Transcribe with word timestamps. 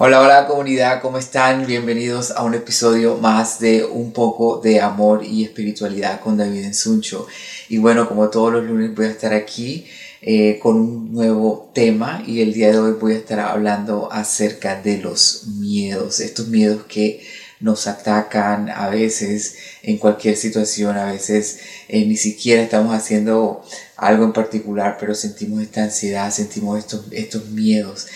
Hola, 0.00 0.20
hola 0.20 0.46
comunidad, 0.46 1.02
¿cómo 1.02 1.18
están? 1.18 1.66
Bienvenidos 1.66 2.30
a 2.30 2.44
un 2.44 2.54
episodio 2.54 3.16
más 3.16 3.58
de 3.58 3.84
Un 3.84 4.12
poco 4.12 4.60
de 4.60 4.80
amor 4.80 5.24
y 5.24 5.42
espiritualidad 5.42 6.20
con 6.20 6.36
David 6.36 6.66
Ensuncho. 6.66 7.26
Y 7.68 7.78
bueno, 7.78 8.06
como 8.06 8.30
todos 8.30 8.52
los 8.52 8.64
lunes 8.64 8.94
voy 8.94 9.06
a 9.06 9.10
estar 9.10 9.34
aquí 9.34 9.88
eh, 10.22 10.60
con 10.62 10.76
un 10.76 11.12
nuevo 11.12 11.72
tema 11.74 12.22
y 12.24 12.42
el 12.42 12.52
día 12.52 12.70
de 12.70 12.78
hoy 12.78 12.92
voy 12.92 13.14
a 13.14 13.16
estar 13.16 13.40
hablando 13.40 14.08
acerca 14.12 14.80
de 14.80 14.98
los 14.98 15.48
miedos, 15.58 16.20
estos 16.20 16.46
miedos 16.46 16.84
que 16.84 17.20
nos 17.58 17.88
atacan 17.88 18.70
a 18.70 18.88
veces 18.90 19.56
en 19.82 19.98
cualquier 19.98 20.36
situación, 20.36 20.96
a 20.96 21.10
veces 21.10 21.58
eh, 21.88 22.06
ni 22.06 22.16
siquiera 22.16 22.62
estamos 22.62 22.94
haciendo 22.94 23.64
algo 23.96 24.24
en 24.24 24.32
particular, 24.32 24.96
pero 25.00 25.16
sentimos 25.16 25.60
esta 25.60 25.82
ansiedad, 25.82 26.30
sentimos 26.30 26.78
estos, 26.78 27.06
estos 27.10 27.46
miedos 27.46 28.06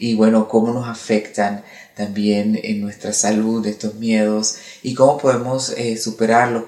y 0.00 0.14
bueno, 0.14 0.48
cómo 0.48 0.72
nos 0.72 0.88
afectan 0.88 1.64
también 1.94 2.58
en 2.62 2.80
nuestra 2.80 3.12
salud 3.12 3.66
estos 3.66 3.94
miedos 3.94 4.58
y 4.82 4.94
cómo 4.94 5.18
podemos 5.18 5.70
eh, 5.76 5.96
superarlos, 5.96 6.64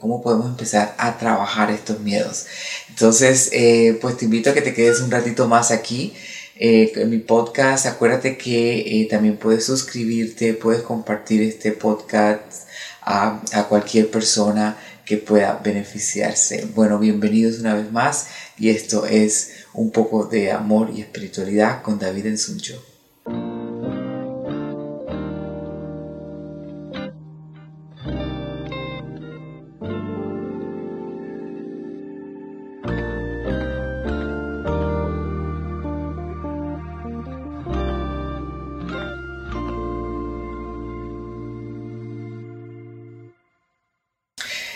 cómo, 0.00 0.22
podemos 0.22 0.46
empezar 0.46 0.94
a 0.98 1.16
trabajar 1.18 1.70
estos 1.70 2.00
miedos. 2.00 2.46
Entonces, 2.88 3.50
eh, 3.52 3.96
pues 4.02 4.16
te 4.16 4.24
invito 4.24 4.50
a 4.50 4.54
que 4.54 4.62
te 4.62 4.74
quedes 4.74 5.00
un 5.00 5.10
ratito 5.12 5.46
más 5.46 5.70
aquí 5.70 6.14
eh, 6.56 6.92
en 6.96 7.10
mi 7.10 7.18
podcast. 7.18 7.86
Acuérdate 7.86 8.36
que 8.36 9.06
también 9.08 9.36
puedes 9.36 9.64
suscribirte, 9.64 10.54
puedes 10.54 10.82
compartir 10.82 11.42
este 11.42 11.70
podcast 11.70 12.66
a, 13.02 13.40
a 13.52 13.68
cualquier 13.68 14.10
persona 14.10 14.76
que 15.04 15.16
pueda 15.16 15.60
beneficiarse. 15.62 16.66
Bueno, 16.74 16.98
bienvenidos 16.98 17.60
una 17.60 17.74
vez 17.74 17.90
más 17.92 18.26
y 18.58 18.70
esto 18.70 19.06
es 19.06 19.61
un 19.74 19.90
poco 19.90 20.24
de 20.24 20.52
amor 20.52 20.90
y 20.94 21.00
espiritualidad 21.00 21.82
con 21.82 21.98
David 21.98 22.26
Ensuncho. 22.26 22.91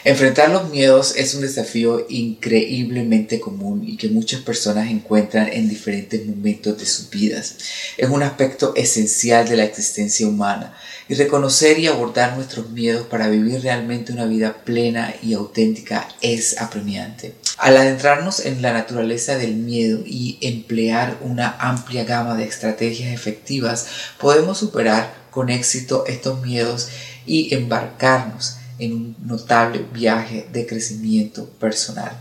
Enfrentar 0.07 0.51
los 0.51 0.71
miedos 0.71 1.17
es 1.17 1.35
un 1.35 1.41
desafío 1.41 2.07
increíblemente 2.09 3.41
común 3.41 3.83
y 3.85 3.97
que 3.97 4.09
muchas 4.09 4.41
personas 4.41 4.89
encuentran 4.89 5.49
en 5.53 5.69
diferentes 5.69 6.25
momentos 6.25 6.79
de 6.79 6.87
sus 6.87 7.11
vidas. 7.11 7.57
Es 7.97 8.09
un 8.09 8.23
aspecto 8.23 8.73
esencial 8.77 9.49
de 9.49 9.57
la 9.57 9.65
existencia 9.65 10.29
humana 10.29 10.73
y 11.09 11.15
reconocer 11.15 11.81
y 11.81 11.89
abordar 11.89 12.37
nuestros 12.37 12.71
miedos 12.71 13.09
para 13.09 13.27
vivir 13.27 13.63
realmente 13.63 14.13
una 14.13 14.27
vida 14.27 14.59
plena 14.65 15.13
y 15.25 15.35
auténtica 15.35 16.07
es 16.21 16.61
apremiante. 16.61 17.35
Al 17.59 17.77
adentrarnos 17.77 18.47
en 18.47 18.63
la 18.63 18.73
naturaleza 18.73 19.37
del 19.37 19.57
miedo 19.57 20.05
y 20.07 20.39
emplear 20.41 21.19
una 21.21 21.57
amplia 21.59 22.05
gama 22.05 22.37
de 22.37 22.45
estrategias 22.45 23.13
efectivas, 23.13 23.89
podemos 24.21 24.59
superar 24.59 25.13
con 25.33 25.51
éxito 25.51 26.05
estos 26.07 26.41
miedos 26.43 26.91
y 27.27 27.53
embarcarnos 27.53 28.59
en 28.79 28.93
un 28.93 29.17
notable 29.25 29.85
viaje 29.93 30.49
de 30.53 30.67
crecimiento 30.67 31.47
personal. 31.47 32.13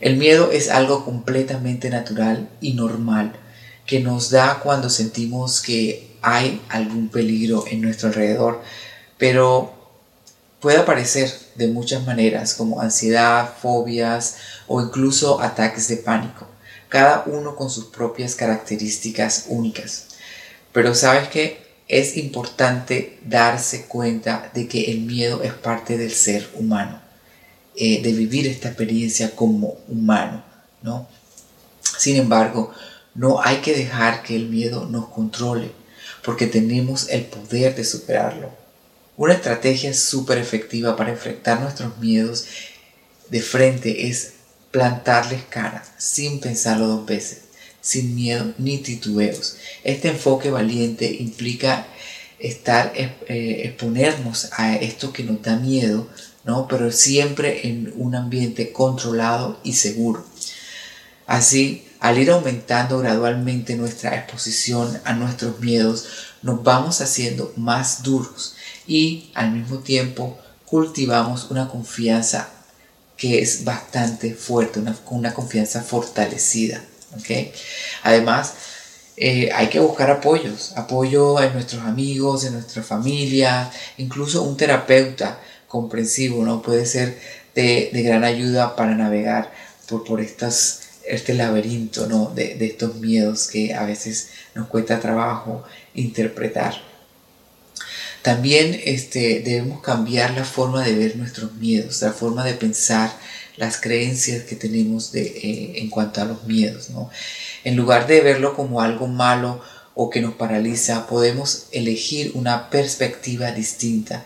El 0.00 0.16
miedo 0.16 0.50
es 0.50 0.68
algo 0.68 1.04
completamente 1.04 1.88
natural 1.88 2.48
y 2.60 2.74
normal 2.74 3.34
que 3.86 4.00
nos 4.00 4.30
da 4.30 4.60
cuando 4.60 4.90
sentimos 4.90 5.60
que 5.60 6.16
hay 6.22 6.60
algún 6.68 7.08
peligro 7.08 7.64
en 7.68 7.82
nuestro 7.82 8.08
alrededor, 8.08 8.62
pero 9.18 9.74
puede 10.60 10.78
aparecer 10.78 11.32
de 11.56 11.68
muchas 11.68 12.06
maneras 12.06 12.54
como 12.54 12.80
ansiedad, 12.80 13.52
fobias 13.60 14.36
o 14.66 14.80
incluso 14.80 15.40
ataques 15.40 15.88
de 15.88 15.96
pánico, 15.98 16.46
cada 16.88 17.24
uno 17.26 17.56
con 17.56 17.70
sus 17.70 17.86
propias 17.86 18.34
características 18.34 19.46
únicas. 19.48 20.06
Pero 20.72 20.94
sabes 20.94 21.28
que 21.28 21.61
es 21.92 22.16
importante 22.16 23.18
darse 23.22 23.84
cuenta 23.84 24.50
de 24.54 24.66
que 24.66 24.90
el 24.90 25.00
miedo 25.00 25.42
es 25.42 25.52
parte 25.52 25.98
del 25.98 26.10
ser 26.10 26.48
humano, 26.54 27.02
eh, 27.76 28.02
de 28.02 28.12
vivir 28.12 28.46
esta 28.46 28.68
experiencia 28.68 29.36
como 29.36 29.76
humano, 29.88 30.42
¿no? 30.80 31.06
Sin 31.98 32.16
embargo, 32.16 32.72
no 33.14 33.42
hay 33.42 33.58
que 33.58 33.76
dejar 33.76 34.22
que 34.22 34.34
el 34.34 34.48
miedo 34.48 34.86
nos 34.86 35.08
controle, 35.08 35.70
porque 36.24 36.46
tenemos 36.46 37.10
el 37.10 37.26
poder 37.26 37.74
de 37.74 37.84
superarlo. 37.84 38.48
Una 39.18 39.34
estrategia 39.34 39.92
súper 39.92 40.38
efectiva 40.38 40.96
para 40.96 41.10
enfrentar 41.10 41.60
nuestros 41.60 41.98
miedos 41.98 42.46
de 43.28 43.42
frente 43.42 44.08
es 44.08 44.32
plantarles 44.70 45.42
cara 45.50 45.84
sin 45.98 46.40
pensarlo 46.40 46.86
dos 46.86 47.04
veces 47.04 47.51
sin 47.82 48.14
miedo 48.14 48.54
ni 48.56 48.78
titubeos. 48.78 49.56
Este 49.84 50.08
enfoque 50.08 50.50
valiente 50.50 51.14
implica 51.20 51.86
estar, 52.38 52.92
eh, 52.94 53.62
exponernos 53.64 54.48
a 54.56 54.76
esto 54.76 55.12
que 55.12 55.24
nos 55.24 55.42
da 55.42 55.56
miedo, 55.56 56.08
¿no? 56.44 56.66
pero 56.68 56.90
siempre 56.90 57.68
en 57.68 57.92
un 57.96 58.14
ambiente 58.14 58.72
controlado 58.72 59.60
y 59.62 59.74
seguro. 59.74 60.24
Así, 61.26 61.86
al 62.00 62.18
ir 62.18 62.30
aumentando 62.30 62.98
gradualmente 62.98 63.76
nuestra 63.76 64.16
exposición 64.16 65.00
a 65.04 65.12
nuestros 65.12 65.60
miedos, 65.60 66.06
nos 66.42 66.62
vamos 66.62 67.00
haciendo 67.00 67.52
más 67.56 68.02
duros 68.02 68.54
y 68.86 69.30
al 69.34 69.52
mismo 69.52 69.78
tiempo 69.78 70.38
cultivamos 70.66 71.50
una 71.50 71.68
confianza 71.68 72.48
que 73.16 73.40
es 73.40 73.64
bastante 73.64 74.34
fuerte, 74.34 74.80
una, 74.80 74.96
una 75.10 75.32
confianza 75.32 75.82
fortalecida. 75.82 76.82
Además, 78.02 78.54
eh, 79.16 79.50
hay 79.54 79.68
que 79.68 79.80
buscar 79.80 80.10
apoyos, 80.10 80.72
apoyo 80.76 81.40
en 81.42 81.52
nuestros 81.52 81.82
amigos, 81.82 82.44
en 82.44 82.54
nuestra 82.54 82.82
familia, 82.82 83.70
incluso 83.98 84.42
un 84.42 84.56
terapeuta 84.56 85.38
comprensivo, 85.68 86.44
¿no? 86.44 86.62
Puede 86.62 86.86
ser 86.86 87.18
de, 87.54 87.90
gran 87.92 88.24
ayuda 88.24 88.74
para 88.74 88.94
navegar 88.94 89.52
por, 89.88 90.04
por 90.04 90.20
este 90.20 91.34
laberinto, 91.34 92.06
¿no? 92.06 92.32
De, 92.34 92.54
de 92.54 92.66
estos 92.66 92.96
miedos 92.96 93.48
que 93.48 93.74
a 93.74 93.84
veces 93.84 94.30
nos 94.54 94.68
cuesta 94.68 95.00
trabajo 95.00 95.62
interpretar. 95.94 96.74
También 98.22 98.80
este, 98.84 99.40
debemos 99.40 99.82
cambiar 99.82 100.32
la 100.34 100.44
forma 100.44 100.84
de 100.84 100.94
ver 100.94 101.16
nuestros 101.16 101.54
miedos, 101.54 102.00
la 102.02 102.12
forma 102.12 102.44
de 102.44 102.54
pensar 102.54 103.12
las 103.56 103.80
creencias 103.80 104.44
que 104.44 104.56
tenemos 104.56 105.12
de, 105.12 105.22
eh, 105.22 105.72
en 105.76 105.90
cuanto 105.90 106.20
a 106.20 106.24
los 106.24 106.44
miedos. 106.44 106.90
¿no? 106.90 107.10
En 107.64 107.76
lugar 107.76 108.06
de 108.06 108.20
verlo 108.20 108.54
como 108.54 108.80
algo 108.80 109.06
malo 109.06 109.60
o 109.94 110.10
que 110.10 110.20
nos 110.20 110.34
paraliza, 110.34 111.06
podemos 111.06 111.66
elegir 111.70 112.32
una 112.34 112.70
perspectiva 112.70 113.52
distinta 113.52 114.24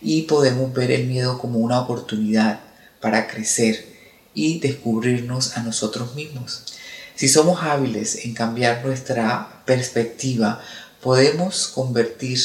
y 0.00 0.22
podemos 0.22 0.72
ver 0.72 0.90
el 0.90 1.06
miedo 1.06 1.38
como 1.38 1.58
una 1.58 1.80
oportunidad 1.80 2.60
para 3.00 3.28
crecer 3.28 3.86
y 4.34 4.58
descubrirnos 4.60 5.56
a 5.56 5.62
nosotros 5.62 6.14
mismos. 6.14 6.64
Si 7.14 7.28
somos 7.28 7.62
hábiles 7.62 8.24
en 8.24 8.34
cambiar 8.34 8.84
nuestra 8.84 9.62
perspectiva, 9.66 10.60
podemos 11.02 11.68
convertir 11.68 12.40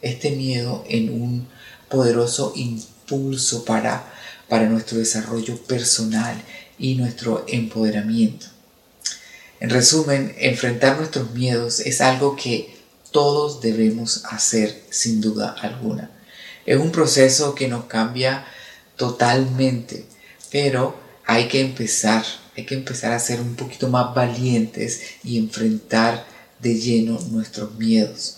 este 0.00 0.30
miedo 0.30 0.84
en 0.88 1.10
un 1.10 1.48
poderoso 1.88 2.52
impulso 2.54 3.64
para 3.64 4.12
para 4.52 4.68
nuestro 4.68 4.98
desarrollo 4.98 5.56
personal 5.56 6.36
y 6.78 6.96
nuestro 6.96 7.46
empoderamiento. 7.48 8.48
En 9.60 9.70
resumen, 9.70 10.34
enfrentar 10.36 10.98
nuestros 10.98 11.30
miedos 11.30 11.80
es 11.80 12.02
algo 12.02 12.36
que 12.36 12.76
todos 13.12 13.62
debemos 13.62 14.26
hacer 14.26 14.82
sin 14.90 15.22
duda 15.22 15.56
alguna. 15.58 16.10
Es 16.66 16.76
un 16.76 16.92
proceso 16.92 17.54
que 17.54 17.66
nos 17.66 17.86
cambia 17.86 18.44
totalmente, 18.96 20.04
pero 20.50 20.96
hay 21.24 21.48
que 21.48 21.62
empezar, 21.62 22.22
hay 22.54 22.66
que 22.66 22.74
empezar 22.74 23.12
a 23.12 23.20
ser 23.20 23.40
un 23.40 23.56
poquito 23.56 23.88
más 23.88 24.14
valientes 24.14 25.00
y 25.24 25.38
enfrentar 25.38 26.26
de 26.58 26.74
lleno 26.74 27.18
nuestros 27.30 27.74
miedos 27.76 28.36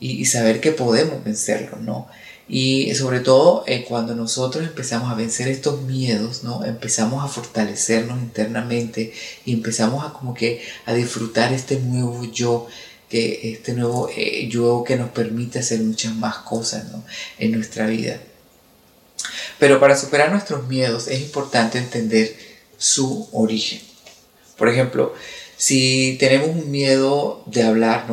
y, 0.00 0.24
saber 0.24 0.62
que 0.62 0.72
podemos 0.72 1.22
vencerlos, 1.22 1.82
¿no? 1.82 2.08
Y 2.52 2.92
sobre 2.96 3.20
todo 3.20 3.62
eh, 3.68 3.84
cuando 3.88 4.16
nosotros 4.16 4.66
empezamos 4.66 5.08
a 5.08 5.14
vencer 5.14 5.46
estos 5.46 5.82
miedos, 5.82 6.42
¿no? 6.42 6.64
Empezamos 6.64 7.24
a 7.24 7.28
fortalecernos 7.28 8.18
internamente 8.18 9.12
y 9.44 9.52
empezamos 9.52 10.04
a 10.04 10.12
como 10.12 10.34
que 10.34 10.60
a 10.84 10.92
disfrutar 10.92 11.52
este 11.52 11.78
nuevo 11.78 12.24
yo, 12.32 12.66
que 13.08 13.52
este 13.52 13.72
nuevo 13.72 14.10
eh, 14.16 14.48
yo 14.48 14.82
que 14.84 14.96
nos 14.96 15.10
permite 15.10 15.60
hacer 15.60 15.78
muchas 15.80 16.12
más 16.16 16.38
cosas 16.38 16.86
en 17.38 17.52
nuestra 17.52 17.86
vida. 17.86 18.20
Pero 19.60 19.78
para 19.78 19.96
superar 19.96 20.32
nuestros 20.32 20.66
miedos 20.66 21.06
es 21.06 21.20
importante 21.20 21.78
entender 21.78 22.36
su 22.78 23.28
origen. 23.32 23.80
Por 24.56 24.68
ejemplo, 24.68 25.14
Si 25.56 26.16
tenemos 26.18 26.48
un 26.48 26.70
miedo 26.70 27.42
de 27.44 27.62
hablar 27.64 28.06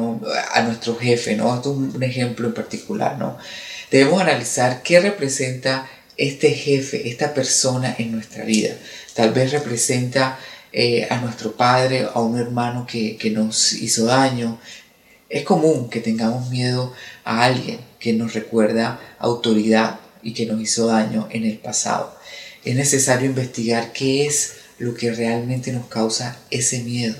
a 0.53 0.61
nuestro 0.63 0.97
jefe, 0.97 1.37
¿no? 1.37 1.55
Esto 1.55 1.71
es 1.71 1.95
un 1.95 2.03
ejemplo 2.03 2.45
en 2.47 2.53
particular, 2.53 3.17
¿no? 3.17 3.37
Debemos 3.91 4.21
analizar 4.21 4.83
qué 4.83 4.99
representa 4.99 5.89
este 6.17 6.51
jefe, 6.51 7.09
esta 7.09 7.33
persona 7.33 7.95
en 7.97 8.11
nuestra 8.11 8.43
vida. 8.43 8.75
Tal 9.13 9.31
vez 9.31 9.51
representa 9.51 10.37
eh, 10.73 11.07
a 11.09 11.21
nuestro 11.21 11.55
padre, 11.55 12.07
a 12.13 12.19
un 12.19 12.37
hermano 12.37 12.85
que, 12.85 13.17
que 13.17 13.29
nos 13.29 13.73
hizo 13.73 14.05
daño. 14.05 14.59
Es 15.29 15.43
común 15.43 15.89
que 15.89 16.01
tengamos 16.01 16.49
miedo 16.49 16.93
a 17.23 17.43
alguien 17.43 17.79
que 17.99 18.13
nos 18.13 18.33
recuerda 18.33 18.99
autoridad 19.19 19.99
y 20.21 20.33
que 20.33 20.45
nos 20.45 20.61
hizo 20.61 20.87
daño 20.87 21.27
en 21.31 21.45
el 21.45 21.57
pasado. 21.57 22.17
Es 22.65 22.75
necesario 22.75 23.27
investigar 23.27 23.93
qué 23.93 24.25
es 24.25 24.55
lo 24.77 24.93
que 24.93 25.11
realmente 25.11 25.71
nos 25.71 25.87
causa 25.87 26.37
ese 26.49 26.79
miedo. 26.79 27.15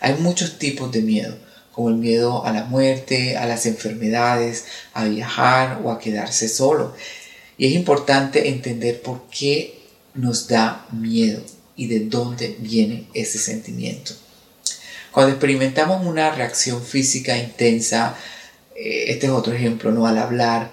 Hay 0.00 0.14
muchos 0.14 0.58
tipos 0.58 0.92
de 0.92 1.02
miedo, 1.02 1.36
como 1.76 1.90
el 1.90 1.96
miedo 1.96 2.46
a 2.46 2.52
la 2.52 2.64
muerte, 2.64 3.36
a 3.36 3.44
las 3.44 3.66
enfermedades, 3.66 4.64
a 4.94 5.04
viajar 5.04 5.82
o 5.84 5.92
a 5.92 5.98
quedarse 5.98 6.48
solo. 6.48 6.94
Y 7.58 7.66
es 7.66 7.74
importante 7.74 8.48
entender 8.48 9.02
por 9.02 9.28
qué 9.28 9.78
nos 10.14 10.48
da 10.48 10.86
miedo 10.90 11.42
y 11.76 11.88
de 11.88 12.00
dónde 12.00 12.56
viene 12.58 13.08
ese 13.12 13.38
sentimiento. 13.38 14.14
Cuando 15.12 15.32
experimentamos 15.32 16.04
una 16.06 16.30
reacción 16.30 16.82
física 16.82 17.36
intensa, 17.36 18.16
eh, 18.74 19.04
este 19.08 19.26
es 19.26 19.32
otro 19.32 19.52
ejemplo, 19.52 19.90
¿no? 19.92 20.06
Al 20.06 20.16
hablar, 20.16 20.70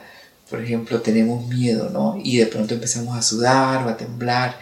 por 0.49 0.63
ejemplo, 0.63 1.01
tenemos 1.01 1.45
miedo, 1.49 1.89
¿no? 1.89 2.17
Y 2.23 2.37
de 2.37 2.47
pronto 2.47 2.75
empezamos 2.75 3.17
a 3.17 3.21
sudar 3.21 3.85
o 3.85 3.89
a 3.89 3.97
temblar. 3.97 4.57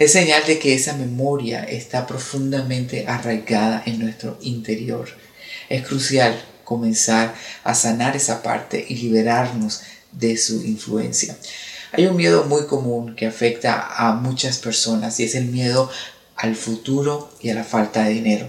Es 0.00 0.10
señal 0.10 0.42
de 0.44 0.58
que 0.58 0.74
esa 0.74 0.94
memoria 0.96 1.62
está 1.62 2.04
profundamente 2.04 3.06
arraigada 3.06 3.80
en 3.86 4.00
nuestro 4.00 4.38
interior. 4.42 5.08
Es 5.68 5.86
crucial 5.86 6.40
comenzar 6.64 7.34
a 7.62 7.74
sanar 7.74 8.16
esa 8.16 8.42
parte 8.42 8.84
y 8.88 8.96
liberarnos 8.96 9.82
de 10.12 10.36
su 10.36 10.64
influencia. 10.64 11.36
Hay 11.92 12.06
un 12.06 12.16
miedo 12.16 12.44
muy 12.44 12.66
común 12.66 13.14
que 13.14 13.26
afecta 13.26 13.86
a 13.96 14.14
muchas 14.14 14.58
personas 14.58 15.20
y 15.20 15.24
es 15.24 15.34
el 15.34 15.46
miedo 15.46 15.90
al 16.36 16.56
futuro 16.56 17.30
y 17.40 17.50
a 17.50 17.54
la 17.54 17.64
falta 17.64 18.04
de 18.04 18.14
dinero. 18.14 18.48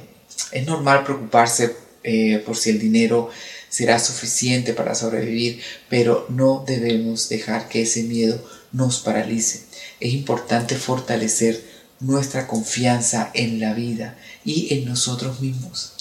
Es 0.51 0.65
normal 0.65 1.03
preocuparse 1.03 1.75
eh, 2.03 2.41
por 2.45 2.57
si 2.57 2.71
el 2.71 2.79
dinero 2.79 3.29
será 3.69 3.99
suficiente 3.99 4.73
para 4.73 4.95
sobrevivir, 4.95 5.61
pero 5.89 6.25
no 6.29 6.63
debemos 6.65 7.29
dejar 7.29 7.67
que 7.67 7.81
ese 7.81 8.03
miedo 8.03 8.43
nos 8.71 8.99
paralice. 8.99 9.63
Es 9.99 10.13
importante 10.13 10.75
fortalecer 10.75 11.63
nuestra 11.99 12.47
confianza 12.47 13.31
en 13.33 13.59
la 13.59 13.73
vida 13.73 14.17
y 14.43 14.73
en 14.73 14.85
nosotros 14.85 15.39
mismos. 15.39 15.94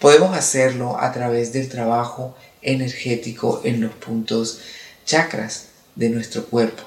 Podemos 0.00 0.34
hacerlo 0.34 0.98
a 0.98 1.12
través 1.12 1.52
del 1.52 1.68
trabajo 1.68 2.34
energético 2.62 3.60
en 3.64 3.82
los 3.82 3.92
puntos 3.92 4.60
chakras 5.04 5.66
de 5.94 6.08
nuestro 6.08 6.46
cuerpo, 6.46 6.82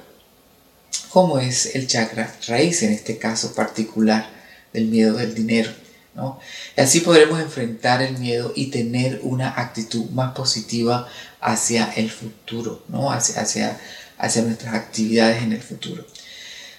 como 1.10 1.38
es 1.38 1.76
el 1.76 1.86
chakra 1.86 2.36
raíz 2.48 2.82
en 2.82 2.92
este 2.92 3.20
caso 3.20 3.54
particular 3.54 4.28
del 4.74 4.86
miedo 4.86 5.14
del 5.14 5.36
dinero. 5.36 5.72
¿no? 6.16 6.40
así 6.78 7.00
podremos 7.02 7.40
enfrentar 7.40 8.02
el 8.02 8.18
miedo 8.18 8.52
y 8.56 8.68
tener 8.68 9.20
una 9.24 9.50
actitud 9.60 10.10
más 10.12 10.34
positiva 10.34 11.08
hacia 11.40 11.92
el 11.94 12.10
futuro, 12.10 12.84
¿no? 12.88 13.12
hacia, 13.12 13.42
hacia, 13.42 13.80
hacia 14.18 14.42
nuestras 14.42 14.74
actividades 14.74 15.44
en 15.44 15.54
el 15.54 15.62
futuro. 15.62 16.06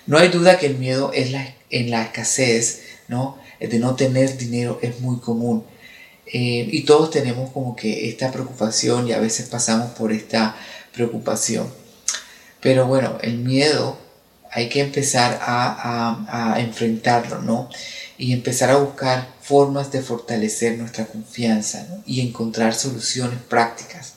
No 0.06 0.18
hay 0.18 0.28
duda 0.28 0.58
que 0.58 0.66
el 0.66 0.78
miedo 0.78 1.12
es 1.12 1.30
la, 1.30 1.54
en 1.70 1.90
la 1.90 2.02
escasez, 2.02 2.82
¿no? 3.06 3.38
de 3.60 3.78
no 3.78 3.94
tener 3.94 4.36
dinero 4.36 4.80
es 4.82 5.00
muy 5.00 5.18
común. 5.20 5.64
Eh, 6.36 6.68
y 6.72 6.82
todos 6.82 7.12
tenemos 7.12 7.50
como 7.52 7.76
que 7.76 8.08
esta 8.08 8.32
preocupación 8.32 9.06
y 9.06 9.12
a 9.12 9.20
veces 9.20 9.48
pasamos 9.48 9.92
por 9.92 10.10
esta 10.10 10.56
preocupación. 10.92 11.72
Pero 12.60 12.88
bueno, 12.88 13.18
el 13.22 13.38
miedo 13.38 13.96
hay 14.50 14.68
que 14.68 14.80
empezar 14.80 15.38
a, 15.40 16.56
enfrentarlo, 16.58 17.40
¿no? 17.40 17.70
Y 18.18 18.32
empezar 18.32 18.70
a 18.70 18.78
buscar 18.78 19.28
formas 19.42 19.92
de 19.92 20.02
fortalecer 20.02 20.76
nuestra 20.76 21.06
confianza 21.06 21.86
y 22.04 22.20
encontrar 22.20 22.74
soluciones 22.74 23.38
prácticas. 23.48 24.14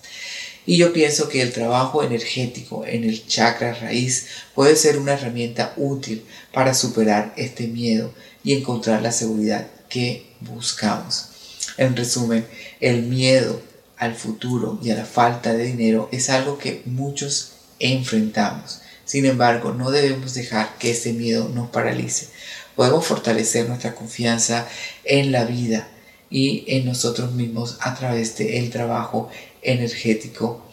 Y 0.65 0.77
yo 0.77 0.93
pienso 0.93 1.29
que 1.29 1.43
el 1.43 1.53
trabajo 1.53 2.01
energético 2.01 2.83
en 2.87 3.03
el 3.03 3.27
chakra 3.27 3.75
raíz 3.75 4.25
puede 4.55 4.75
ser 4.75 4.97
una 4.97 5.13
herramienta 5.13 5.73
útil 5.77 6.25
para 6.51 6.73
superar 6.73 7.33
este 7.37 7.67
miedo 7.67 8.11
y 8.43 8.53
encontrar 8.53 9.03
la 9.03 9.11
seguridad 9.11 9.67
que 9.87 10.25
buscamos. 10.41 11.36
En 11.77 11.95
resumen, 11.95 12.45
el 12.79 13.03
miedo 13.03 13.61
al 13.97 14.15
futuro 14.15 14.79
y 14.83 14.91
a 14.91 14.95
la 14.95 15.05
falta 15.05 15.53
de 15.53 15.63
dinero 15.63 16.09
es 16.11 16.29
algo 16.29 16.57
que 16.57 16.81
muchos 16.85 17.53
enfrentamos. 17.79 18.81
Sin 19.05 19.25
embargo, 19.25 19.73
no 19.73 19.91
debemos 19.91 20.33
dejar 20.33 20.77
que 20.77 20.91
ese 20.91 21.13
miedo 21.13 21.49
nos 21.49 21.69
paralice. 21.69 22.27
Podemos 22.75 23.05
fortalecer 23.05 23.67
nuestra 23.67 23.95
confianza 23.95 24.67
en 25.03 25.31
la 25.31 25.45
vida 25.45 25.87
y 26.29 26.65
en 26.67 26.85
nosotros 26.85 27.31
mismos 27.31 27.77
a 27.81 27.95
través 27.95 28.37
del 28.37 28.69
trabajo 28.69 29.29
energético 29.61 30.63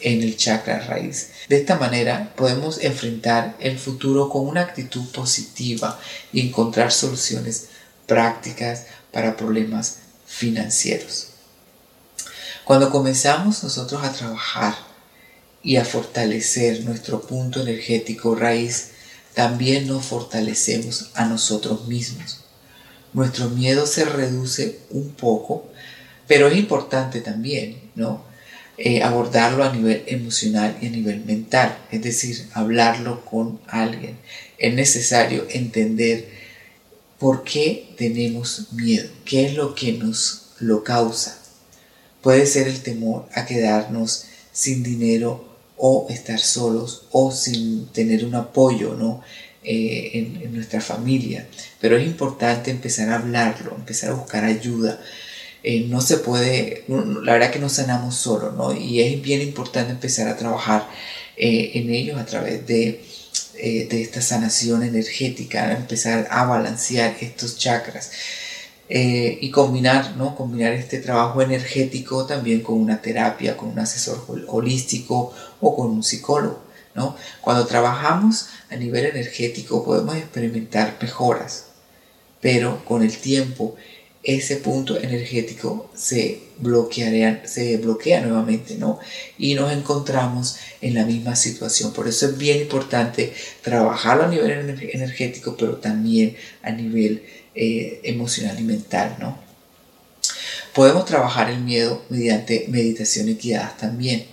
en 0.00 0.22
el 0.22 0.36
chakra 0.36 0.80
raíz. 0.80 1.30
De 1.48 1.56
esta 1.56 1.76
manera 1.76 2.32
podemos 2.36 2.82
enfrentar 2.82 3.56
el 3.58 3.78
futuro 3.78 4.28
con 4.28 4.46
una 4.46 4.60
actitud 4.60 5.10
positiva 5.10 5.98
y 6.32 6.46
encontrar 6.46 6.92
soluciones 6.92 7.68
prácticas 8.06 8.86
para 9.12 9.36
problemas 9.36 9.98
financieros. 10.28 11.28
Cuando 12.64 12.90
comenzamos 12.90 13.64
nosotros 13.64 14.04
a 14.04 14.12
trabajar 14.12 14.74
y 15.62 15.76
a 15.76 15.84
fortalecer 15.84 16.84
nuestro 16.84 17.22
punto 17.22 17.62
energético 17.62 18.34
raíz, 18.34 18.90
también 19.34 19.86
nos 19.86 20.04
fortalecemos 20.04 21.10
a 21.14 21.24
nosotros 21.24 21.88
mismos. 21.88 22.44
Nuestro 23.14 23.48
miedo 23.48 23.86
se 23.86 24.04
reduce 24.04 24.80
un 24.90 25.14
poco, 25.14 25.66
pero 26.26 26.48
es 26.48 26.58
importante 26.58 27.20
también, 27.20 27.90
¿no? 27.94 28.22
Eh, 28.76 29.02
abordarlo 29.02 29.64
a 29.64 29.72
nivel 29.72 30.04
emocional 30.06 30.76
y 30.80 30.86
a 30.86 30.90
nivel 30.90 31.24
mental, 31.24 31.76
es 31.90 32.02
decir, 32.02 32.48
hablarlo 32.52 33.24
con 33.24 33.60
alguien. 33.66 34.18
Es 34.58 34.74
necesario 34.74 35.46
entender 35.50 36.28
por 37.18 37.44
qué 37.44 37.94
tenemos 37.96 38.72
miedo, 38.72 39.08
qué 39.24 39.46
es 39.46 39.54
lo 39.54 39.74
que 39.74 39.92
nos 39.92 40.50
lo 40.60 40.84
causa. 40.84 41.38
Puede 42.22 42.46
ser 42.46 42.68
el 42.68 42.80
temor 42.80 43.28
a 43.34 43.46
quedarnos 43.46 44.24
sin 44.52 44.82
dinero 44.82 45.44
o 45.76 46.06
estar 46.10 46.40
solos 46.40 47.06
o 47.12 47.30
sin 47.30 47.86
tener 47.88 48.24
un 48.24 48.34
apoyo 48.34 48.94
¿no? 48.94 49.22
Eh, 49.62 50.10
en, 50.14 50.54
nuestra 50.54 50.80
familia. 50.80 51.46
Pero 51.80 51.96
es 51.96 52.06
importante 52.06 52.70
empezar 52.70 53.10
a 53.10 53.16
hablarlo, 53.16 53.74
empezar 53.76 54.10
a 54.10 54.14
buscar 54.14 54.44
ayuda. 54.44 55.00
Eh, 55.62 55.86
no 55.88 56.00
se 56.00 56.16
puede, 56.18 56.84
la 56.88 57.32
verdad 57.32 57.50
que 57.50 57.58
no 57.58 57.68
sanamos 57.68 58.14
solo, 58.16 58.52
¿no? 58.52 58.72
Y 58.74 59.00
es 59.00 59.20
bien 59.20 59.42
importante 59.42 59.92
empezar 59.92 60.28
a 60.28 60.36
trabajar 60.36 60.88
eh, 61.36 61.72
en 61.74 61.90
ellos 61.90 62.18
a 62.18 62.26
través 62.26 62.66
de, 62.66 63.04
de 63.58 64.02
esta 64.02 64.20
sanación 64.20 64.82
energética, 64.82 65.72
empezar 65.72 66.28
a 66.30 66.44
balancear 66.44 67.16
estos 67.20 67.58
chakras. 67.58 68.10
Eh, 68.90 69.38
y 69.42 69.50
combinar, 69.50 70.16
¿no? 70.16 70.34
combinar 70.34 70.72
este 70.72 70.98
trabajo 70.98 71.42
energético 71.42 72.24
también 72.24 72.62
con 72.62 72.80
una 72.80 73.02
terapia, 73.02 73.54
con 73.54 73.68
un 73.68 73.78
asesor 73.78 74.24
holístico 74.46 75.34
o 75.60 75.76
con 75.76 75.90
un 75.90 76.02
psicólogo. 76.02 76.62
¿no? 76.94 77.14
Cuando 77.42 77.66
trabajamos 77.66 78.48
a 78.70 78.76
nivel 78.76 79.04
energético 79.04 79.84
podemos 79.84 80.16
experimentar 80.16 80.96
mejoras, 81.02 81.66
pero 82.40 82.82
con 82.86 83.02
el 83.02 83.14
tiempo 83.18 83.76
ese 84.28 84.56
punto 84.56 84.98
energético 85.00 85.90
se, 85.94 86.40
se 87.46 87.76
bloquea 87.78 88.20
nuevamente, 88.20 88.74
¿no? 88.74 88.98
Y 89.38 89.54
nos 89.54 89.72
encontramos 89.72 90.58
en 90.82 90.92
la 90.92 91.06
misma 91.06 91.34
situación. 91.34 91.94
Por 91.94 92.06
eso 92.08 92.26
es 92.26 92.36
bien 92.36 92.60
importante 92.60 93.32
trabajarlo 93.62 94.24
a 94.24 94.28
nivel 94.28 94.76
energético, 94.92 95.56
pero 95.56 95.76
también 95.76 96.36
a 96.62 96.70
nivel 96.72 97.22
eh, 97.54 98.00
emocional 98.04 98.60
y 98.60 98.64
mental, 98.64 99.16
¿no? 99.18 99.38
Podemos 100.74 101.06
trabajar 101.06 101.48
el 101.48 101.60
miedo 101.60 102.04
mediante 102.10 102.66
meditaciones 102.68 103.38
guiadas 103.38 103.78
también. 103.78 104.26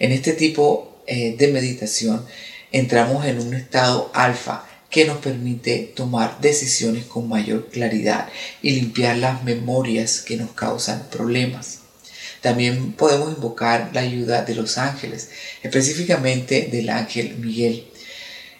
En 0.00 0.10
este 0.10 0.32
tipo 0.32 1.02
eh, 1.06 1.36
de 1.38 1.48
meditación 1.52 2.26
entramos 2.72 3.24
en 3.24 3.40
un 3.40 3.54
estado 3.54 4.10
alfa 4.12 4.66
que 4.96 5.04
nos 5.04 5.18
permite 5.18 5.92
tomar 5.94 6.40
decisiones 6.40 7.04
con 7.04 7.28
mayor 7.28 7.68
claridad 7.68 8.30
y 8.62 8.70
limpiar 8.70 9.18
las 9.18 9.44
memorias 9.44 10.20
que 10.20 10.38
nos 10.38 10.52
causan 10.52 11.10
problemas. 11.10 11.80
También 12.40 12.92
podemos 12.92 13.34
invocar 13.34 13.90
la 13.92 14.00
ayuda 14.00 14.42
de 14.46 14.54
los 14.54 14.78
ángeles, 14.78 15.28
específicamente 15.62 16.70
del 16.72 16.88
ángel 16.88 17.36
Miguel, 17.36 17.86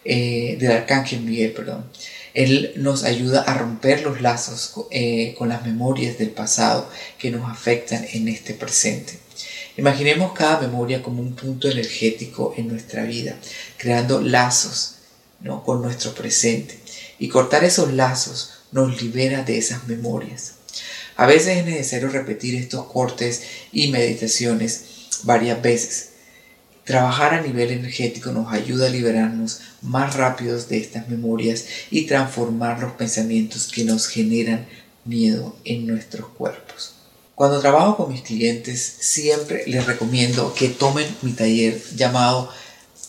eh, 0.05 0.59
del 0.61 0.73
arcángel 0.73 1.23
Miguel, 1.23 1.53
perdón. 1.53 1.91
Él 2.35 2.75
nos 2.77 3.05
ayuda 3.05 3.41
a 3.41 3.55
romper 3.55 4.03
los 4.03 4.21
lazos 4.21 4.75
eh, 4.91 5.35
con 5.39 5.49
las 5.49 5.65
memorias 5.65 6.19
del 6.19 6.33
pasado 6.33 6.87
que 7.19 7.31
nos 7.31 7.51
afectan 7.51 8.07
en 8.13 8.29
este 8.29 8.53
presente. 8.53 9.15
Imaginemos 9.79 10.35
cada 10.35 10.61
memoria 10.61 11.03
como 11.03 11.23
un 11.23 11.35
punto 11.35 11.71
energético 11.71 12.53
en 12.59 12.69
nuestra 12.69 13.05
vida, 13.05 13.37
creando 13.79 14.21
lazos 14.21 14.96
con 15.65 15.83
nuestro 15.83 16.15
presente. 16.15 16.79
Y 17.19 17.29
cortar 17.29 17.65
esos 17.65 17.93
lazos 17.93 18.51
nos 18.73 19.01
libera 19.01 19.43
de 19.43 19.59
esas 19.59 19.87
memorias. 19.87 20.55
A 21.17 21.27
veces 21.27 21.59
es 21.59 21.65
necesario 21.65 22.09
repetir 22.09 22.55
estos 22.57 22.87
cortes 22.87 23.43
y 23.73 23.91
meditaciones 23.91 24.85
varias 25.23 25.63
veces. 25.63 26.11
Trabajar 26.85 27.35
a 27.35 27.41
nivel 27.41 27.71
energético 27.71 28.33
nos 28.33 28.53
ayuda 28.53 28.87
a 28.87 28.91
liberarnos 28.91 29.61
más 29.83 30.15
rápidos 30.15 30.69
de 30.69 30.79
estas 30.79 31.09
memorias 31.09 31.65
y 31.91 32.03
transformar 32.07 32.81
los 32.81 32.93
pensamientos 32.93 33.69
que 33.69 33.85
nos 33.85 34.07
generan 34.07 34.67
miedo 35.05 35.57
en 35.65 35.87
nuestros 35.87 36.29
cuerpos. 36.29 36.93
Cuando 37.35 37.61
trabajo 37.61 37.97
con 37.97 38.13
mis 38.13 38.23
clientes, 38.23 38.81
siempre 39.01 39.65
les 39.67 39.85
recomiendo 39.85 40.55
que 40.55 40.69
tomen 40.69 41.07
mi 41.23 41.33
taller 41.33 41.83
llamado 41.95 42.51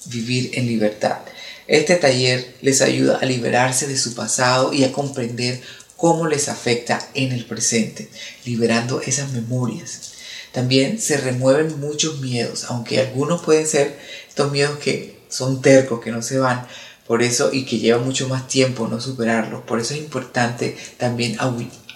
Vivir 0.06 0.52
en 0.54 0.66
Libertad. 0.66 1.20
Este 1.68 1.96
taller 1.96 2.56
les 2.62 2.82
ayuda 2.82 3.18
a 3.22 3.26
liberarse 3.26 3.88
de 3.88 3.98
su 3.98 4.16
pasado 4.16 4.74
y 4.74 4.84
a 4.84 4.92
comprender 4.92 5.62
cómo 5.98 6.28
les 6.28 6.48
afecta 6.48 7.06
en 7.14 7.32
el 7.32 7.46
presente, 7.46 8.08
liberando 8.46 9.02
esas 9.02 9.32
memorias. 9.34 10.14
También 10.54 11.00
se 11.00 11.18
remueven 11.18 11.80
muchos 11.80 12.22
miedos, 12.22 12.66
aunque 12.70 13.00
algunos 13.00 13.42
pueden 13.42 13.68
ser 13.68 14.00
estos 14.30 14.52
miedos 14.52 14.78
que 14.80 15.20
son 15.30 15.62
tercos, 15.62 16.02
que 16.02 16.12
no 16.12 16.22
se 16.22 16.38
van, 16.38 16.66
por 17.06 17.24
eso 17.24 17.52
y 17.54 17.66
que 17.66 17.80
lleva 17.80 18.00
mucho 18.00 18.28
más 18.28 18.48
tiempo 18.48 18.88
no 18.88 19.00
superarlos. 19.00 19.64
Por 19.64 19.80
eso 19.80 19.94
es 19.94 20.00
importante 20.00 20.78
también 20.98 21.38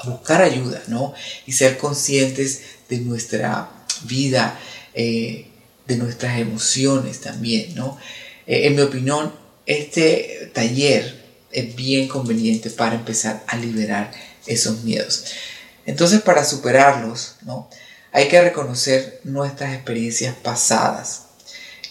buscar 0.06 0.42
ayuda, 0.42 0.82
¿no? 0.88 1.14
Y 1.46 1.52
ser 1.52 1.78
conscientes 1.78 2.62
de 2.90 3.00
nuestra 3.00 3.70
vida, 4.04 4.60
eh, 4.94 5.48
de 5.86 5.98
nuestras 5.98 6.40
emociones 6.40 7.20
también, 7.20 7.76
¿no? 7.76 7.98
Eh, 8.48 8.68
en 8.68 8.76
mi 8.76 8.82
opinión, 8.82 9.34
este 9.66 10.52
taller 10.54 11.22
es 11.52 11.76
bien 11.76 12.08
conveniente 12.08 12.70
para 12.70 12.96
empezar 12.96 13.44
a 13.48 13.58
liberar 13.58 14.12
esos 14.48 14.84
miedos. 14.84 15.26
Entonces, 15.86 16.22
para 16.22 16.46
superarlos, 16.46 17.36
¿no? 17.44 17.70
Hay 18.12 18.28
que 18.28 18.42
reconocer 18.42 19.22
nuestras 19.24 19.74
experiencias 19.74 20.36
pasadas, 20.36 21.28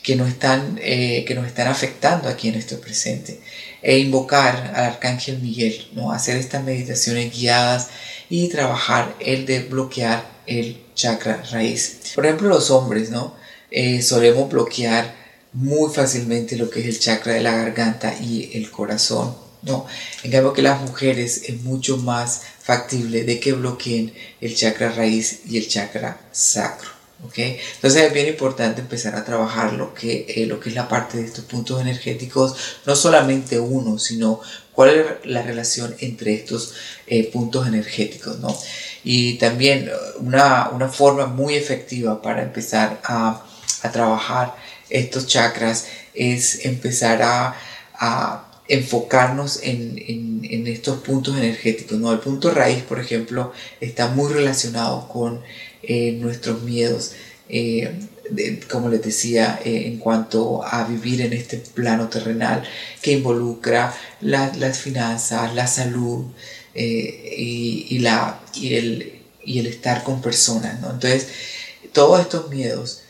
que 0.03 0.17
nos 0.17 0.29
están, 0.29 0.79
eh, 0.83 1.25
que 1.27 1.35
nos 1.35 1.47
están 1.47 1.69
afectando 1.69 2.29
aquí 2.29 2.49
en 2.49 2.55
nuestro 2.55 2.81
presente 2.81 3.41
e 3.83 3.99
invocar 3.99 4.73
al 4.75 4.85
arcángel 4.85 5.39
Miguel, 5.39 5.89
¿no? 5.93 6.13
hacer 6.13 6.37
estas 6.37 6.65
meditaciones 6.65 7.33
guiadas 7.33 7.89
y 8.29 8.49
trabajar 8.49 9.15
el 9.21 9.47
de 9.47 9.61
bloquear 9.61 10.25
el 10.47 10.83
chakra 10.95 11.43
raíz. 11.51 11.99
Por 12.15 12.25
ejemplo, 12.25 12.49
los 12.49 12.71
hombres, 12.71 13.11
¿no? 13.11 13.37
Eh, 13.71 14.03
solemos 14.03 14.51
bloquear 14.51 15.15
muy 15.53 15.93
fácilmente 15.93 16.57
lo 16.57 16.71
que 16.71 16.81
es 16.81 16.87
el 16.87 16.99
chakra 16.99 17.35
de 17.35 17.43
la 17.43 17.53
garganta 17.53 18.15
y 18.21 18.51
el 18.55 18.71
corazón, 18.71 19.37
¿no? 19.63 19.87
En 20.23 20.31
cambio 20.31 20.53
que 20.53 20.63
las 20.63 20.81
mujeres 20.81 21.43
es 21.49 21.63
mucho 21.63 21.97
más 21.97 22.43
factible 22.63 23.25
de 23.25 23.41
que 23.41 23.53
bloqueen 23.53 24.13
el 24.41 24.55
chakra 24.55 24.93
raíz 24.93 25.41
y 25.49 25.59
el 25.59 25.69
chakra 25.69 26.21
sacro. 26.33 27.01
Entonces 27.37 28.03
es 28.03 28.13
bien 28.13 28.29
importante 28.29 28.81
empezar 28.81 29.15
a 29.15 29.25
trabajar 29.25 29.75
lo 29.75 29.93
que, 29.95 30.25
eh, 30.29 30.47
lo 30.47 30.59
que 30.59 30.71
es 30.71 30.75
la 30.75 30.89
parte 30.89 31.19
de 31.19 31.25
estos 31.25 31.45
puntos 31.45 31.81
energéticos, 31.81 32.57
no 32.87 32.97
solamente 32.97 33.59
uno, 33.59 33.99
sino 33.99 34.41
cuál 34.73 34.91
es 34.91 35.07
la 35.25 35.43
relación 35.43 35.95
entre 36.01 36.35
estos 36.35 36.75
eh, 37.07 37.31
puntos 37.31 37.67
energéticos, 37.67 38.39
¿no? 38.39 38.57
Y 39.05 39.35
también 39.35 39.91
una, 40.19 40.71
una 40.71 40.89
forma 40.89 41.27
muy 41.27 41.55
efectiva 41.55 42.23
para 42.23 42.43
empezar 42.43 43.01
a, 43.05 43.45
a 43.83 43.93
trabajar 43.93 44.55
estos 44.91 45.27
chakras 45.27 45.87
es 46.15 46.65
empezar 46.65 47.23
a, 47.23 47.57
enfocarnos 48.69 49.61
en, 49.65 50.67
estos 50.67 51.01
puntos 51.01 51.37
energéticos. 51.37 51.99
¿no? 51.99 52.13
El 52.13 52.21
punto 52.21 52.51
raíz, 52.51 52.83
por 52.83 53.01
ejemplo, 53.01 53.53
está 53.81 54.09
muy 54.09 54.33
relacionado 54.33 55.09
con 55.09 55.41
eh, 55.83 56.13
nuestros 56.13 56.63
miedos, 56.63 57.13
eh, 57.49 57.93
como 58.71 58.89
les 58.89 59.03
decía, 59.03 59.61
eh, 59.65 59.87
en 59.87 59.99
cuanto 59.99 60.65
a 60.65 60.85
vivir 60.85 61.21
en 61.21 61.33
este 61.33 61.57
plano 61.57 62.09
terrenal 62.09 62.63
que 63.03 63.13
involucra 63.13 63.93
las 64.21 64.79
finanzas, 64.79 65.53
la 65.55 65.67
salud 65.67 66.27
y, 66.75 67.99
la, 67.99 68.41
el, 68.63 69.21
y 69.45 69.59
el 69.59 69.67
estar 69.67 70.05
con 70.05 70.23
personas. 70.23 70.81
¿no? 70.81 70.91
Entonces, 70.91 71.27
todos 71.93 72.21
estos 72.21 72.51
miedos 72.51 73.03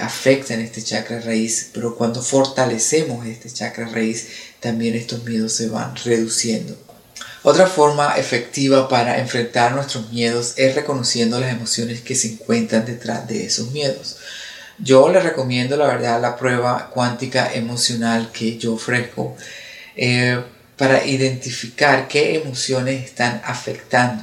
afectan 0.00 0.60
este 0.60 0.82
chakra 0.82 1.20
raíz, 1.20 1.70
pero 1.74 1.96
cuando 1.96 2.22
fortalecemos 2.22 3.26
este 3.26 3.50
chakra 3.50 3.88
raíz, 3.88 4.28
también 4.60 4.94
estos 4.94 5.24
miedos 5.24 5.52
se 5.52 5.68
van 5.68 5.94
reduciendo. 6.04 6.76
Otra 7.42 7.66
forma 7.66 8.16
efectiva 8.16 8.88
para 8.88 9.18
enfrentar 9.20 9.72
nuestros 9.72 10.10
miedos 10.10 10.54
es 10.56 10.74
reconociendo 10.74 11.38
las 11.38 11.52
emociones 11.52 12.00
que 12.00 12.14
se 12.14 12.32
encuentran 12.32 12.84
detrás 12.84 13.28
de 13.28 13.44
esos 13.44 13.70
miedos. 13.70 14.16
Yo 14.78 15.08
les 15.08 15.22
recomiendo, 15.22 15.76
la 15.76 15.86
verdad, 15.86 16.20
la 16.20 16.36
prueba 16.36 16.90
cuántica 16.90 17.52
emocional 17.52 18.30
que 18.32 18.58
yo 18.58 18.74
ofrezco 18.74 19.36
eh, 19.96 20.42
para 20.76 21.04
identificar 21.04 22.08
qué 22.08 22.36
emociones 22.36 23.04
están 23.04 23.40
afectando 23.44 24.22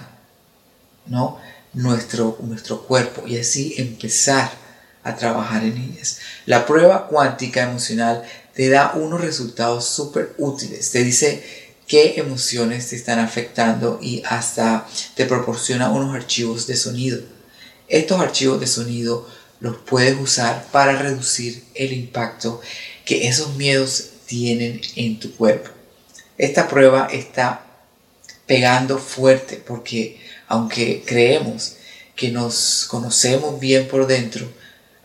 ¿no? 1.07 1.39
nuestro, 1.73 2.37
nuestro 2.41 2.83
cuerpo 2.83 3.27
y 3.27 3.37
así 3.37 3.75
empezar 3.77 4.64
a 5.05 5.15
trabajar 5.15 5.63
en 5.63 5.77
ellas. 5.77 6.17
La 6.45 6.65
prueba 6.65 7.07
cuántica 7.07 7.61
emocional 7.61 8.23
te 8.55 8.69
da 8.69 8.93
unos 8.95 9.21
resultados 9.21 9.85
súper 9.85 10.33
útiles. 10.37 10.91
Te 10.91 11.03
dice 11.03 11.43
qué 11.87 12.15
emociones 12.17 12.89
te 12.89 12.95
están 12.95 13.19
afectando 13.19 13.99
y 14.01 14.23
hasta 14.25 14.87
te 15.13 15.25
proporciona 15.25 15.91
unos 15.91 16.15
archivos 16.15 16.65
de 16.65 16.75
sonido. 16.75 17.21
Estos 17.87 18.19
archivos 18.19 18.59
de 18.59 18.65
sonido 18.67 19.29
los 19.59 19.77
puedes 19.77 20.19
usar 20.19 20.65
para 20.71 20.97
reducir 20.97 21.63
el 21.75 21.93
impacto 21.93 22.59
que 23.05 23.27
esos 23.27 23.55
miedos 23.55 24.09
tienen 24.25 24.81
en 24.95 25.19
tu 25.19 25.35
cuerpo. 25.35 25.69
Esta 26.39 26.67
prueba 26.67 27.07
está 27.11 27.63
pegando 28.47 28.97
fuerte 28.97 29.57
porque 29.57 30.19
aunque 30.47 31.03
creemos 31.05 31.75
que 32.15 32.31
nos 32.31 32.85
conocemos 32.89 33.59
bien 33.59 33.87
por 33.87 34.07
dentro, 34.07 34.47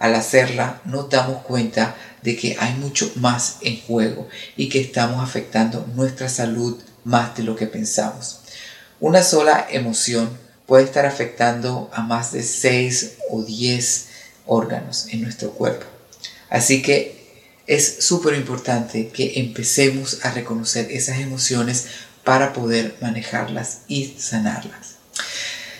al 0.00 0.14
hacerla 0.16 0.80
nos 0.86 1.08
damos 1.08 1.42
cuenta 1.42 1.94
de 2.22 2.36
que 2.36 2.56
hay 2.58 2.74
mucho 2.74 3.12
más 3.16 3.58
en 3.60 3.80
juego 3.82 4.28
y 4.56 4.68
que 4.68 4.80
estamos 4.80 5.22
afectando 5.22 5.86
nuestra 5.94 6.28
salud 6.28 6.80
más 7.04 7.36
de 7.36 7.44
lo 7.44 7.54
que 7.54 7.66
pensamos. 7.66 8.40
Una 8.98 9.22
sola 9.22 9.66
emoción 9.70 10.36
puede 10.66 10.84
estar 10.84 11.06
afectando 11.06 11.90
a 11.92 12.02
más 12.02 12.32
de 12.32 12.42
6 12.42 13.18
o 13.30 13.42
10 13.42 14.06
órganos 14.46 15.06
en 15.10 15.22
nuestro 15.22 15.52
cuerpo. 15.52 15.86
Así 16.48 16.82
que 16.82 17.20
es 17.66 17.98
súper 18.00 18.34
importante 18.34 19.08
que 19.08 19.38
empecemos 19.40 20.24
a 20.24 20.30
reconocer 20.30 20.90
esas 20.90 21.20
emociones 21.20 21.86
para 22.24 22.52
poder 22.52 22.96
manejarlas 23.00 23.80
y 23.86 24.16
sanarlas. 24.18 24.96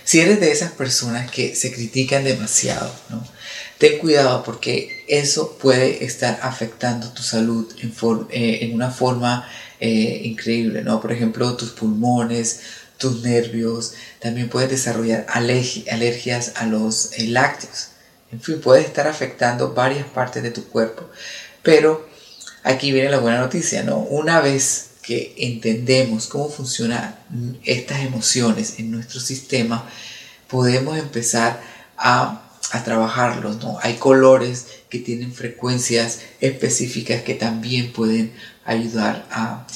Si 0.04 0.20
eres 0.20 0.40
de 0.40 0.52
esas 0.52 0.72
personas 0.72 1.30
que 1.30 1.54
se 1.54 1.72
critican 1.72 2.24
demasiado, 2.24 2.94
¿no? 3.08 3.24
Ten 3.80 3.98
cuidado 3.98 4.42
porque 4.44 5.04
eso 5.08 5.56
puede 5.56 6.04
estar 6.04 6.38
afectando 6.42 7.08
tu 7.08 7.22
salud 7.22 7.66
en, 7.80 7.94
eh, 8.30 8.58
en 8.60 8.74
una 8.74 8.90
forma 8.90 9.48
eh, 9.80 10.20
increíble, 10.24 10.82
¿no? 10.82 11.00
Por 11.00 11.12
ejemplo, 11.12 11.56
tus 11.56 11.70
pulmones, 11.70 12.60
tus 12.98 13.22
nervios, 13.22 13.94
también 14.18 14.50
puedes 14.50 14.68
desarrollar 14.68 15.24
alergias 15.30 16.52
a 16.56 16.66
los 16.66 17.12
eh, 17.14 17.28
lácteos. 17.28 17.88
En 18.30 18.42
fin, 18.42 18.60
puede 18.60 18.82
estar 18.82 19.08
afectando 19.08 19.72
varias 19.72 20.06
partes 20.06 20.42
de 20.42 20.50
tu 20.50 20.64
cuerpo. 20.64 21.08
Pero 21.62 22.06
aquí 22.62 22.92
viene 22.92 23.08
la 23.08 23.18
buena 23.18 23.40
noticia, 23.40 23.82
¿no? 23.82 23.96
Una 23.96 24.40
vez 24.42 24.90
que 25.02 25.34
entendemos 25.38 26.26
cómo 26.26 26.50
funcionan 26.50 27.16
estas 27.64 28.00
emociones 28.00 28.78
en 28.78 28.90
nuestro 28.90 29.20
sistema, 29.20 29.88
podemos 30.48 30.98
empezar 30.98 31.62
a 31.96 32.49
a 32.70 32.84
trabajarlos, 32.84 33.58
¿no? 33.58 33.78
Hay 33.82 33.94
colores 33.94 34.66
que 34.88 34.98
tienen 34.98 35.32
frecuencias 35.32 36.20
específicas 36.40 37.22
que 37.22 37.34
también 37.34 37.92
pueden 37.92 38.32
ayudar 38.64 39.26
a, 39.30 39.66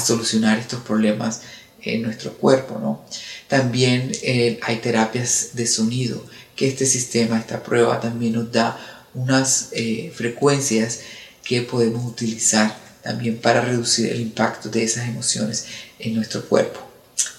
solucionar 0.00 0.58
estos 0.58 0.80
problemas 0.80 1.42
en 1.82 2.02
nuestro 2.02 2.32
cuerpo, 2.34 2.78
¿no? 2.78 3.04
También 3.48 4.12
eh, 4.22 4.58
hay 4.62 4.76
terapias 4.76 5.50
de 5.54 5.66
sonido, 5.66 6.24
que 6.56 6.68
este 6.68 6.84
sistema, 6.84 7.38
esta 7.38 7.62
prueba 7.62 8.00
también 8.00 8.34
nos 8.34 8.52
da 8.52 8.78
unas 9.14 9.68
eh, 9.72 10.12
frecuencias 10.14 11.00
que 11.44 11.62
podemos 11.62 12.04
utilizar 12.04 12.76
también 13.02 13.38
para 13.38 13.60
reducir 13.60 14.10
el 14.10 14.20
impacto 14.20 14.68
de 14.68 14.84
esas 14.84 15.08
emociones 15.08 15.66
en 15.98 16.14
nuestro 16.14 16.44
cuerpo. 16.48 16.80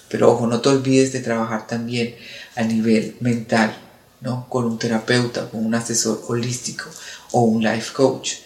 Pero 0.08 0.32
ojo, 0.32 0.46
no 0.46 0.60
te 0.60 0.68
olvides 0.68 1.12
de 1.12 1.20
trabajar 1.20 1.66
también 1.66 2.14
a 2.54 2.62
nivel 2.62 3.16
mental, 3.20 3.76
¿no? 4.24 4.48
Con 4.48 4.64
un 4.64 4.78
terapeuta, 4.78 5.50
con 5.50 5.62
un 5.64 5.74
asesor 5.74 6.24
holístico 6.28 6.86
o 7.32 7.42
un 7.42 7.62
life 7.62 7.92
coach. 7.92 8.36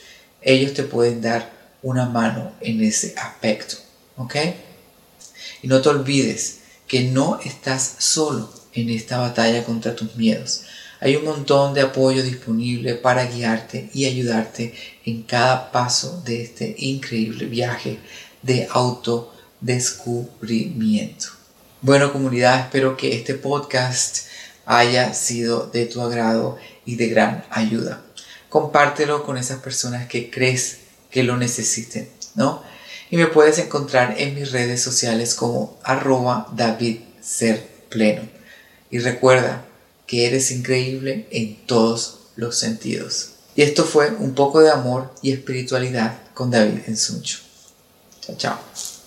Ellos 0.42 0.74
te 0.74 0.82
pueden 0.82 1.22
dar 1.22 1.56
una 1.82 2.06
mano 2.06 2.52
en 2.60 2.82
ese 2.82 3.14
aspecto, 3.16 3.76
¿ok? 4.16 4.34
Y 5.62 5.68
no 5.68 5.80
te 5.80 5.88
olvides 5.88 6.58
que 6.88 7.04
no 7.04 7.38
estás 7.44 7.94
solo 7.98 8.52
en 8.74 8.90
esta 8.90 9.18
batalla 9.18 9.64
contra 9.64 9.94
tus 9.94 10.16
miedos. 10.16 10.62
Hay 11.00 11.14
un 11.14 11.24
montón 11.24 11.74
de 11.74 11.82
apoyo 11.82 12.24
disponible 12.24 12.96
para 12.96 13.26
guiarte 13.26 13.88
y 13.94 14.06
ayudarte 14.06 14.74
en 15.04 15.22
cada 15.22 15.70
paso 15.70 16.20
de 16.24 16.42
este 16.42 16.74
increíble 16.78 17.46
viaje 17.46 18.00
de 18.42 18.66
autodescubrimiento. 18.68 21.26
Bueno 21.82 22.12
comunidad, 22.12 22.62
espero 22.62 22.96
que 22.96 23.14
este 23.14 23.34
podcast 23.34 24.26
haya 24.68 25.14
sido 25.14 25.66
de 25.66 25.86
tu 25.86 26.02
agrado 26.02 26.58
y 26.84 26.96
de 26.96 27.08
gran 27.08 27.44
ayuda. 27.50 28.02
Compártelo 28.50 29.24
con 29.24 29.38
esas 29.38 29.60
personas 29.60 30.08
que 30.08 30.30
crees 30.30 30.80
que 31.10 31.22
lo 31.22 31.38
necesiten, 31.38 32.08
¿no? 32.34 32.62
Y 33.10 33.16
me 33.16 33.26
puedes 33.26 33.58
encontrar 33.58 34.16
en 34.18 34.34
mis 34.34 34.52
redes 34.52 34.82
sociales 34.82 35.34
como 35.34 35.78
arroba 35.82 36.48
David 36.54 36.98
Ser 37.22 37.66
Pleno. 37.88 38.28
Y 38.90 38.98
recuerda 38.98 39.64
que 40.06 40.26
eres 40.26 40.50
increíble 40.50 41.26
en 41.30 41.56
todos 41.64 42.18
los 42.36 42.58
sentidos. 42.58 43.30
Y 43.56 43.62
esto 43.62 43.84
fue 43.84 44.10
un 44.10 44.34
poco 44.34 44.60
de 44.60 44.70
amor 44.70 45.14
y 45.22 45.32
espiritualidad 45.32 46.18
con 46.34 46.50
David 46.50 46.80
Ensuncho. 46.86 47.38
Chao, 48.20 48.36
chao. 48.36 48.97